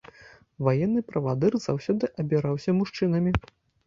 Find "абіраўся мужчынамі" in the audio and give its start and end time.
2.23-3.35